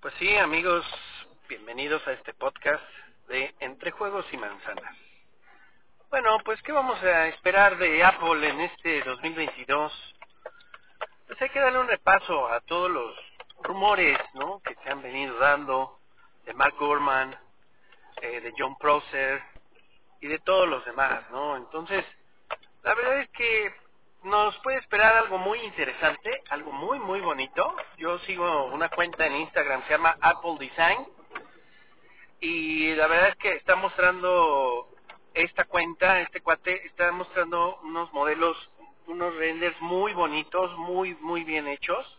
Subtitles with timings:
[0.00, 0.86] Pues sí, amigos,
[1.48, 2.84] bienvenidos a este podcast
[3.26, 4.96] de Entre Juegos y Manzanas.
[6.08, 10.14] Bueno, pues ¿qué vamos a esperar de Apple en este 2022?
[11.26, 13.12] Pues hay que darle un repaso a todos los
[13.64, 14.60] rumores, ¿no?
[14.60, 15.98] Que se han venido dando
[16.44, 17.36] de Mark Gurman,
[18.22, 19.42] eh, de John Prosser
[20.20, 21.56] y de todos los demás, ¿no?
[21.56, 22.04] Entonces,
[22.84, 23.74] la verdad es que
[24.24, 27.74] nos puede esperar algo muy interesante, algo muy, muy bonito.
[27.96, 31.06] Yo sigo una cuenta en Instagram, se llama Apple Design.
[32.40, 34.88] Y la verdad es que está mostrando
[35.34, 38.56] esta cuenta, este cuate, está mostrando unos modelos,
[39.06, 42.18] unos renders muy bonitos, muy, muy bien hechos.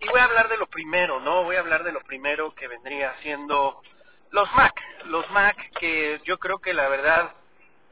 [0.00, 1.44] Y voy a hablar de lo primero, ¿no?
[1.44, 3.80] Voy a hablar de lo primero que vendría siendo
[4.30, 4.74] los Mac.
[5.04, 7.32] Los Mac que yo creo que la verdad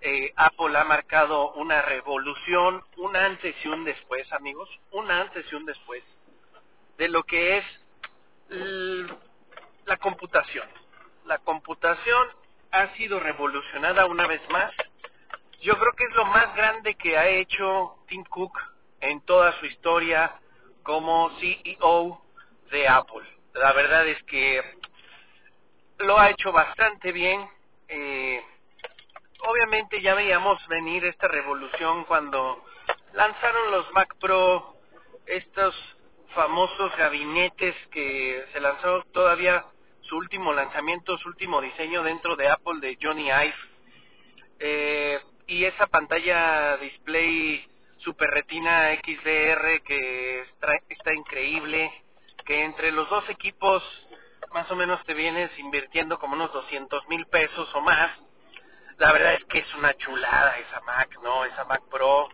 [0.00, 5.54] eh, Apple ha marcado una revolución, un antes y un después, amigos, un antes y
[5.54, 6.02] un después
[7.00, 7.64] de lo que es
[9.86, 10.68] la computación.
[11.24, 12.28] La computación
[12.72, 14.72] ha sido revolucionada una vez más.
[15.62, 18.53] Yo creo que es lo más grande que ha hecho Tim Cook
[19.00, 20.34] en toda su historia
[20.82, 22.22] como CEO
[22.70, 23.27] de Apple.
[23.55, 24.62] La verdad es que
[25.98, 27.48] lo ha hecho bastante bien.
[27.88, 28.30] Eh,
[29.51, 32.65] obviamente ya veíamos venir esta revolución cuando
[33.15, 34.77] lanzaron los Mac Pro,
[35.27, 35.75] estos
[36.34, 39.65] famosos gabinetes que se lanzó todavía
[40.03, 43.55] su último lanzamiento, su último diseño dentro de Apple de Johnny Ive.
[44.61, 47.67] Eh, y esa pantalla display
[47.98, 51.91] Super Retina XDR que está, está increíble,
[52.47, 53.83] que entre los dos equipos
[54.53, 58.11] más o menos te vienes invirtiendo como unos 200 mil pesos o más
[59.01, 61.47] la verdad es que es una chulada esa Mac, ¿no?
[61.47, 62.29] Esa Mac Pro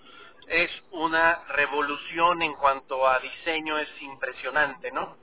[0.49, 5.17] es una revolución en cuanto a diseño, es impresionante, ¿no?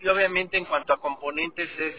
[0.00, 1.94] Y obviamente en cuanto a componentes es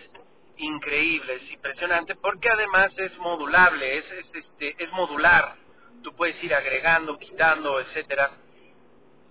[0.58, 5.56] increíble, es impresionante, porque además es modulable, es, es, este, es modular.
[6.04, 8.32] Tú puedes ir agregando, quitando, etcétera,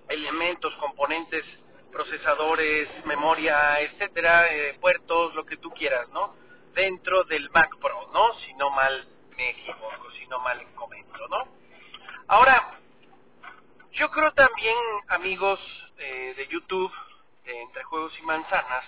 [0.09, 1.45] elementos, componentes,
[1.93, 6.35] procesadores, memoria, etcétera, eh, puertos, lo que tú quieras, ¿no?
[6.73, 8.33] Dentro del Mac Pro, ¿no?
[8.41, 11.47] Si no mal me equivoco, si no mal comento, ¿no?
[12.27, 12.73] Ahora,
[13.93, 14.77] yo creo también,
[15.07, 15.61] amigos
[15.97, 16.93] eh, de YouTube,
[17.45, 18.85] de Entre Juegos y Manzanas,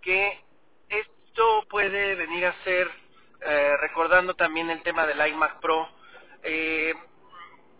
[0.00, 0.44] que
[0.88, 2.88] esto puede venir a ser,
[3.40, 5.88] eh, recordando también el tema del iMac Pro,
[6.44, 6.94] eh,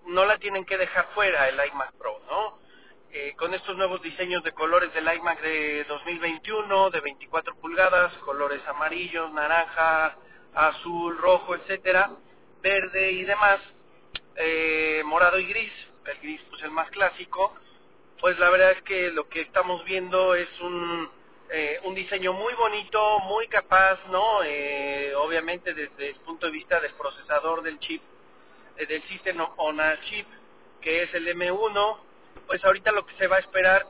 [0.07, 2.65] no la tienen que dejar fuera el iMac Pro, ¿no?
[3.37, 9.31] Con estos nuevos diseños de colores del iMac de 2021, de 24 pulgadas, colores amarillos,
[9.33, 10.17] naranja,
[10.55, 12.11] azul, rojo, etcétera,
[12.63, 13.61] verde y demás,
[14.37, 15.73] eh, morado y gris,
[16.07, 17.55] el gris pues el más clásico,
[18.21, 21.11] pues la verdad es que lo que estamos viendo es un,
[21.51, 24.43] eh, un diseño muy bonito, muy capaz, ¿no?
[24.45, 28.03] Eh, obviamente desde el punto de vista del procesador del chip,
[28.77, 30.27] del System on a Chip,
[30.81, 31.99] que es el M1,
[32.47, 33.87] pues ahorita lo que se va a esperar,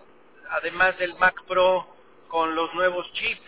[0.51, 1.87] además del Mac Pro
[2.29, 3.43] con los nuevos chips,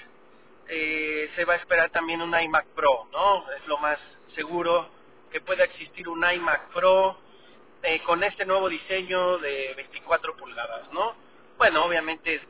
[0.69, 3.51] eh, se va a esperar también un iMac Pro, ¿no?
[3.53, 3.99] Es lo más
[4.35, 4.89] seguro
[5.31, 7.19] que pueda existir un iMac Pro
[7.83, 11.15] eh, con este nuevo diseño de 24 pulgadas, ¿no?
[11.57, 12.41] Bueno, obviamente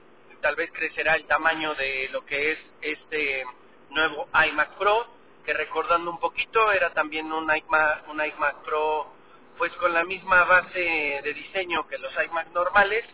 [0.41, 3.45] tal vez crecerá el tamaño de lo que es este
[3.91, 5.07] nuevo iMac Pro,
[5.45, 9.13] que recordando un poquito era también un iMac, un iMac Pro
[9.59, 13.05] pues con la misma base de diseño que los iMac normales,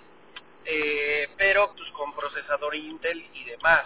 [0.65, 3.85] eh, pero pues con procesador Intel y demás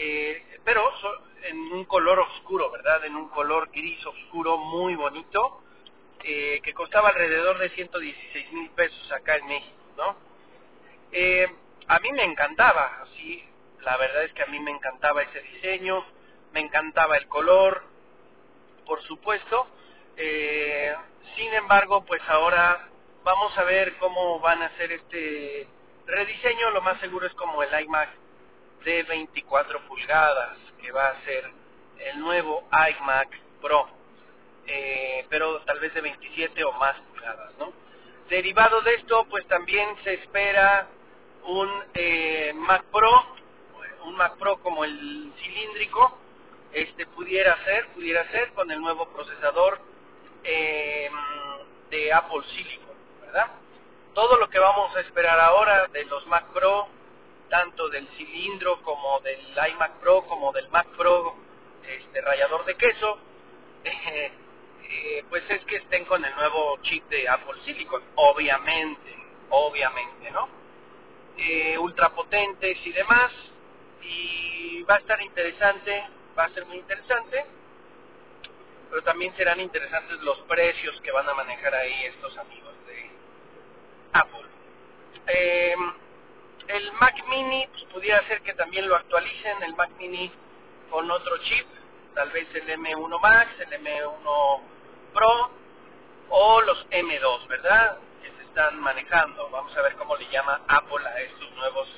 [0.00, 0.92] eh, pero
[1.42, 3.04] en un color oscuro, ¿verdad?
[3.04, 5.60] En un color gris oscuro muy bonito,
[6.22, 10.16] eh, que costaba alrededor de 116 mil pesos acá en México, ¿no?
[11.10, 11.48] Eh,
[11.88, 13.44] a mí me encantaba, sí,
[13.80, 16.04] la verdad es que a mí me encantaba ese diseño,
[16.52, 17.82] me encantaba el color,
[18.86, 19.66] por supuesto,
[21.36, 22.88] sin embargo, pues ahora
[23.24, 25.66] vamos a ver cómo van a hacer este
[26.06, 28.27] rediseño, lo más seguro es como el iMac
[28.84, 31.50] de 24 pulgadas, que va a ser
[31.98, 33.28] el nuevo iMac
[33.60, 33.88] Pro,
[34.66, 37.72] eh, pero tal vez de 27 o más pulgadas, ¿no?
[38.28, 40.86] Derivado de esto, pues también se espera
[41.44, 43.26] un eh, Mac Pro,
[44.04, 46.18] un Mac Pro como el cilíndrico,
[46.72, 49.80] este pudiera ser, pudiera ser con el nuevo procesador
[50.44, 51.10] eh,
[51.90, 53.46] de Apple Silicon, ¿verdad?
[54.12, 56.88] Todo lo que vamos a esperar ahora de los Mac Pro
[57.48, 59.40] tanto del cilindro como del
[59.72, 61.34] iMac Pro como del Mac Pro
[61.86, 63.18] este rallador de queso
[63.84, 69.16] eh, pues es que estén con el nuevo chip de Apple Silicon obviamente
[69.50, 70.48] obviamente no
[71.38, 73.32] eh, ultra potentes y demás
[74.02, 76.02] y va a estar interesante,
[76.36, 77.44] va a ser muy interesante,
[78.90, 83.10] pero también serán interesantes los precios que van a manejar ahí estos amigos de
[84.12, 84.48] Apple.
[86.68, 90.30] El Mac Mini, pues pudiera ser que también lo actualicen, el Mac Mini
[90.90, 91.66] con otro chip,
[92.14, 94.60] tal vez el M1 Max, el M1
[95.14, 95.50] Pro
[96.30, 97.98] o los M2, ¿verdad?
[98.22, 99.48] Que se están manejando.
[99.50, 101.88] Vamos a ver cómo le llama Apple a estos nuevos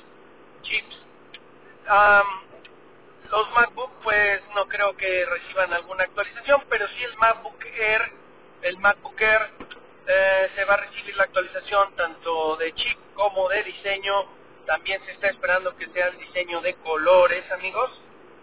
[0.61, 0.97] chips.
[3.29, 8.11] los MacBook, pues no creo que reciban alguna actualización, pero sí el MacBook Air,
[8.61, 9.49] el MacBook Air
[10.07, 14.41] eh, se va a recibir la actualización tanto de chip como de diseño.
[14.65, 17.91] También se está esperando que sea el diseño de colores, amigos,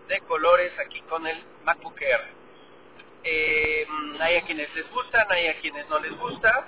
[0.08, 2.20] de colores aquí con el MacBook Air.
[3.24, 3.86] Eh,
[4.20, 6.66] hay a quienes les gustan, hay a quienes no les gusta,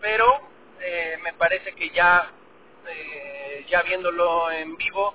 [0.00, 0.40] pero
[0.80, 2.30] eh, me parece que ya,
[2.86, 5.14] eh, ya viéndolo en vivo,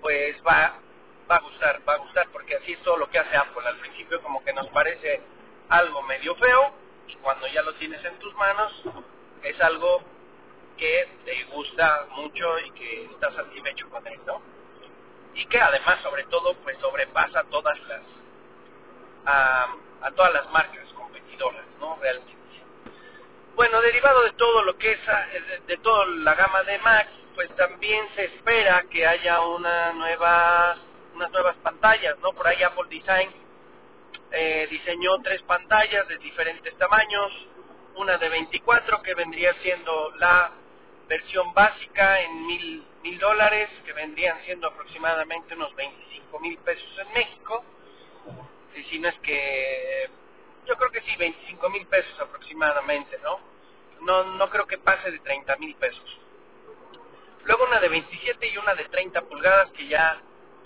[0.00, 0.74] pues va,
[1.30, 3.66] va a gustar, va a gustar, porque así es todo lo que hace Apple.
[3.66, 5.20] Al principio como que nos parece
[5.68, 6.72] algo medio feo,
[7.08, 8.72] y cuando ya lo tienes en tus manos,
[9.42, 10.02] es algo
[10.76, 14.40] que te gusta mucho y que estás satisfecho con él, ¿no?
[15.34, 18.02] Y que además, sobre todo, pues sobrepasa todas las,
[19.26, 21.96] a, todas las marcas competidoras, ¿no?
[22.00, 22.34] Realmente.
[23.54, 27.54] Bueno, derivado de todo lo que es, de, de toda la gama de Mac, pues
[27.56, 30.76] también se espera que haya una nueva,
[31.14, 32.32] unas nuevas pantallas, ¿no?
[32.32, 33.30] Por ahí Apple Design
[34.32, 37.32] eh, diseñó tres pantallas de diferentes tamaños,
[37.96, 40.50] una de 24 que vendría siendo la
[41.08, 47.12] versión básica en mil, mil dólares, que vendrían siendo aproximadamente unos 25 mil pesos en
[47.12, 47.64] México,
[48.90, 50.10] si no es que,
[50.66, 53.40] yo creo que sí, 25 mil pesos aproximadamente, ¿no?
[54.02, 54.24] ¿no?
[54.36, 56.18] No creo que pase de 30 mil pesos.
[57.44, 60.20] Luego una de 27 y una de 30 pulgadas que ya,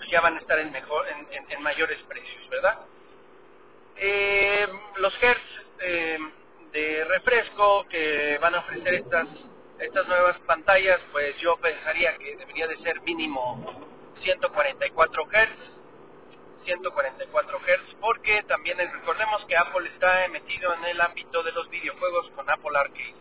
[0.09, 2.85] ya van a estar en, mejor, en mayores precios, ¿verdad?
[4.03, 4.67] Eh,
[4.97, 5.41] los hertz
[5.79, 6.17] eh,
[6.71, 9.27] de refresco que van a ofrecer estas
[9.81, 13.83] estas nuevas pantallas, pues yo pensaría que debería de ser mínimo
[14.21, 21.51] 144 Hz, 144 Hz, porque también recordemos que Apple está metido en el ámbito de
[21.51, 23.15] los videojuegos con Apple Arcade.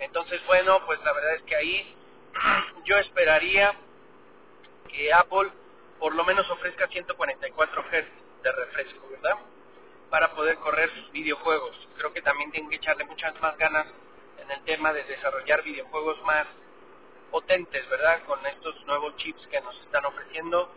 [0.00, 1.96] Entonces, bueno, pues la verdad es que ahí
[2.84, 3.74] yo esperaría
[4.88, 5.50] que Apple
[5.98, 9.36] por lo menos ofrezca 144 Hz de refresco, ¿verdad?
[10.08, 11.76] Para poder correr sus videojuegos.
[11.98, 13.86] Creo que también tienen que echarle muchas más ganas
[14.44, 16.46] en el tema de desarrollar videojuegos más
[17.30, 18.22] potentes, ¿verdad?
[18.24, 20.70] Con estos nuevos chips que nos están ofreciendo,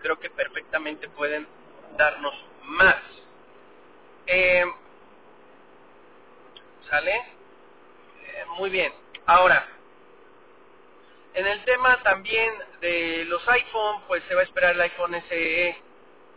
[0.00, 1.46] creo que perfectamente pueden
[1.96, 2.34] darnos
[2.64, 2.96] más.
[4.26, 4.64] Eh,
[6.90, 7.14] ¿Sale?
[7.14, 8.92] Eh, muy bien.
[9.26, 9.66] Ahora,
[11.34, 15.76] en el tema también de los iPhone, pues se va a esperar el iPhone SE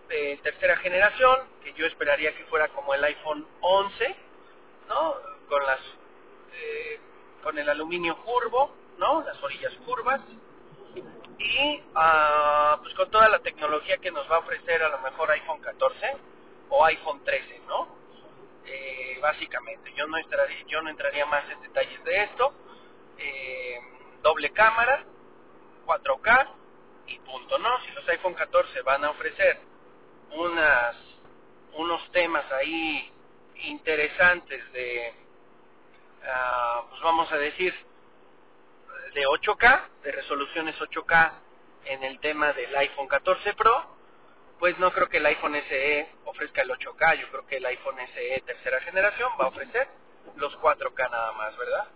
[0.08, 4.16] de tercera generación, que yo esperaría que fuera como el iPhone 11,
[4.88, 5.16] ¿no?
[5.50, 5.80] Con las
[6.56, 7.00] eh,
[7.44, 9.24] con el aluminio curvo, ¿no?
[9.24, 10.22] Las orillas curvas
[11.38, 15.30] y uh, pues con toda la tecnología que nos va a ofrecer a lo mejor
[15.31, 16.18] iPhone 14
[16.69, 17.88] o iPhone 13, ¿no?
[18.66, 22.54] Eh, básicamente, yo no entraría, yo no entraría más en detalles de esto.
[23.18, 23.80] Eh,
[24.24, 25.06] doble cámara,
[25.86, 26.48] 4K
[27.07, 27.80] y punto, ¿no?
[27.81, 29.60] Si los iPhone 14 van a ofrecer
[30.31, 30.95] unas
[31.74, 33.12] unos temas ahí
[33.56, 35.14] interesantes de
[36.26, 37.74] uh, pues vamos a decir
[39.14, 41.32] de 8K, de resoluciones 8K
[41.86, 43.96] en el tema del iPhone 14 Pro,
[44.60, 47.98] pues no creo que el iPhone SE ofrezca el 8K, yo creo que el iPhone
[48.14, 49.88] SE tercera generación va a ofrecer
[50.36, 51.88] los 4K nada más, ¿verdad?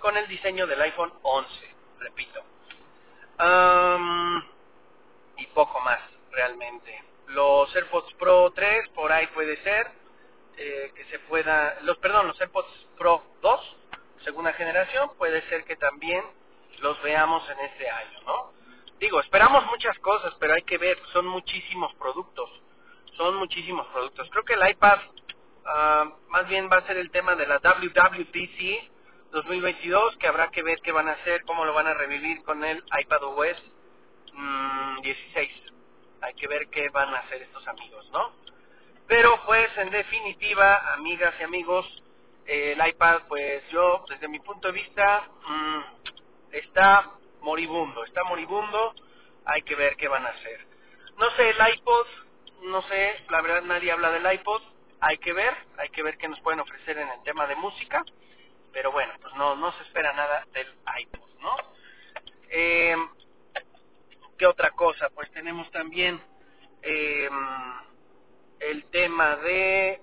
[0.00, 2.42] Con el diseño del iPhone 11, repito.
[5.36, 6.00] Y poco más,
[6.32, 7.02] realmente.
[7.28, 9.90] Los AirPods Pro 3, por ahí puede ser,
[10.56, 12.87] eh, que se pueda, los, perdón, los AirPods Pro 2,
[14.28, 16.22] segunda generación, puede ser que también
[16.80, 18.52] los veamos en este año, ¿no?
[19.00, 22.50] Digo, esperamos muchas cosas, pero hay que ver, son muchísimos productos,
[23.16, 24.28] son muchísimos productos.
[24.30, 29.30] Creo que el iPad uh, más bien va a ser el tema de la WWDC
[29.30, 32.62] 2022, que habrá que ver qué van a hacer, cómo lo van a revivir con
[32.64, 33.62] el iPad OS
[34.34, 35.50] mmm, 16.
[36.20, 38.30] Hay que ver qué van a hacer estos amigos, ¿no?
[39.06, 41.86] Pero pues en definitiva, amigas y amigos,
[42.48, 45.80] el iPad, pues yo, desde mi punto de vista, mmm,
[46.52, 47.10] está
[47.42, 48.94] moribundo, está moribundo,
[49.44, 50.66] hay que ver qué van a hacer.
[51.18, 52.06] No sé, el iPod,
[52.62, 54.62] no sé, la verdad nadie habla del iPod,
[55.00, 58.02] hay que ver, hay que ver qué nos pueden ofrecer en el tema de música,
[58.72, 60.68] pero bueno, pues no, no se espera nada del
[61.00, 61.54] iPod, ¿no?
[62.48, 62.96] Eh,
[64.38, 65.10] ¿Qué otra cosa?
[65.10, 66.20] Pues tenemos también
[66.82, 67.28] eh,
[68.60, 70.00] el tema de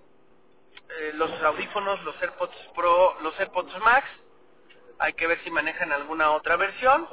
[0.89, 4.07] eh, los audífonos, los AirPods Pro, los AirPods Max.
[4.99, 7.07] Hay que ver si manejan alguna otra versión.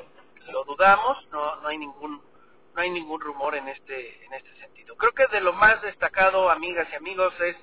[0.49, 2.23] Lo dudamos, no, no hay ningún
[2.75, 4.97] no hay ningún rumor en este en este sentido.
[4.97, 7.57] Creo que de lo más destacado, amigas y amigos, es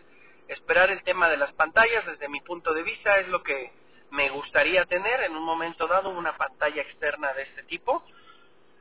[0.47, 2.05] esperar el tema de las pantallas.
[2.05, 3.71] Desde mi punto de vista es lo que
[4.11, 8.03] me gustaría tener en un momento dado una pantalla externa de este tipo.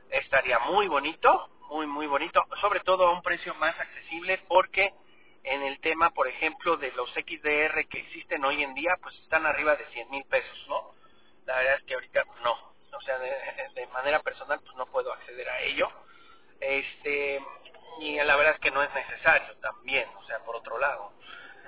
[0.09, 4.93] Estaría muy bonito, muy muy bonito, sobre todo a un precio más accesible porque
[5.43, 9.45] en el tema, por ejemplo, de los XDR que existen hoy en día, pues están
[9.45, 10.93] arriba de 100 mil pesos, ¿no?
[11.45, 12.69] La verdad es que ahorita no,
[12.99, 15.89] o sea, de, manera personal pues no puedo acceder a ello
[16.59, 17.41] este
[18.01, 21.11] y la verdad es que no es necesario también, o sea, por otro lado.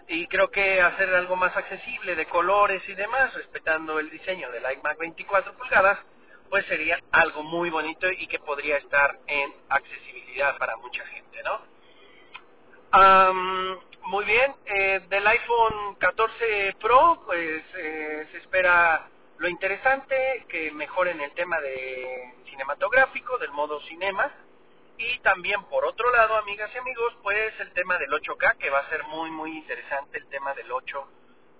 [0.07, 4.63] Y creo que hacer algo más accesible de colores y demás, respetando el diseño del
[4.71, 5.99] iMac 24 pulgadas,
[6.49, 11.61] pues sería algo muy bonito y que podría estar en accesibilidad para mucha gente, ¿no?
[12.93, 19.07] Muy bien, eh, del iPhone 14 Pro, pues eh, se espera
[19.37, 24.31] lo interesante, que mejoren el tema de cinematográfico, del modo cinema,
[24.97, 28.79] y también, por otro lado, amigas y amigos, pues el tema del 8K, que va
[28.79, 31.07] a ser muy, muy interesante el tema del 8,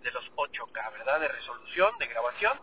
[0.04, 1.20] de los 8K, ¿verdad?
[1.22, 2.60] De resolución, de grabación.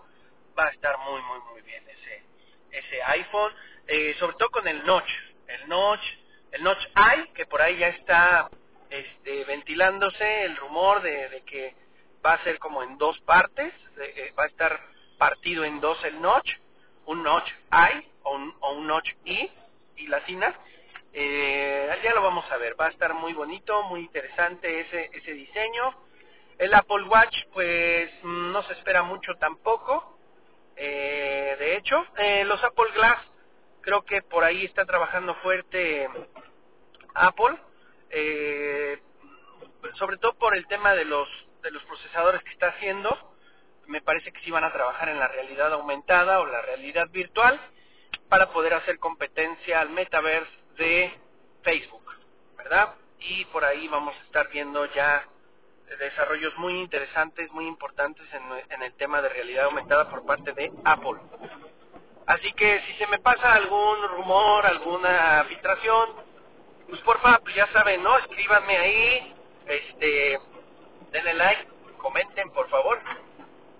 [0.56, 2.22] Va a estar muy, muy, muy bien ese,
[2.70, 3.52] ese iPhone,
[3.86, 5.10] eh, sobre todo con el notch,
[5.48, 6.02] el notch,
[6.52, 8.48] el notch i, que por ahí ya está
[8.90, 11.74] este, ventilándose el rumor de, que
[12.24, 14.80] va a ser como en dos partes, eh, va a estar
[15.18, 16.50] partido en dos el notch,
[17.06, 19.50] un notch i o un, o un notch i,
[19.96, 20.54] y latina.
[21.12, 25.32] Eh, ya lo vamos a ver, va a estar muy bonito, muy interesante ese, ese
[25.32, 25.94] diseño.
[26.58, 30.18] El Apple Watch, pues no se espera mucho tampoco.
[30.76, 33.18] Eh, de hecho, eh, los Apple Glass,
[33.80, 36.08] creo que por ahí está trabajando fuerte
[37.14, 37.56] Apple,
[38.10, 39.00] eh,
[39.94, 41.28] sobre todo por el tema de los,
[41.62, 43.16] de los procesadores que está haciendo.
[43.86, 47.58] Me parece que sí van a trabajar en la realidad aumentada o la realidad virtual
[48.28, 51.12] para poder hacer competencia al metaverse de
[51.62, 52.04] Facebook,
[52.56, 52.94] ¿verdad?
[53.18, 55.26] Y por ahí vamos a estar viendo ya
[55.98, 61.18] desarrollos muy interesantes, muy importantes en, el tema de realidad aumentada por parte de Apple.
[62.26, 66.27] Así que si se me pasa algún rumor, alguna filtración,
[66.88, 68.16] pues porfa, pues ya saben, ¿no?
[68.18, 69.34] Escríbanme ahí,
[69.66, 70.40] este,
[71.10, 71.66] denle like,
[71.98, 72.98] comenten por favor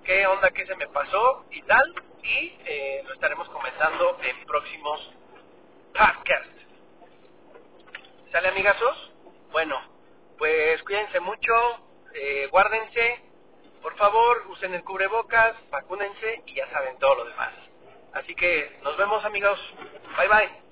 [0.04, 5.14] qué onda, qué se me pasó y tal y eh, lo estaremos comentando en próximos
[5.94, 6.66] podcasts.
[8.32, 9.12] ¿Sale amigazos?
[9.52, 9.80] Bueno,
[10.36, 11.52] pues cuídense mucho,
[12.14, 13.22] eh, guárdense,
[13.82, 17.52] por favor, usen el cubrebocas, vacúnense y ya saben todo lo demás.
[18.12, 19.58] Así que nos vemos amigos,
[20.16, 20.67] bye bye.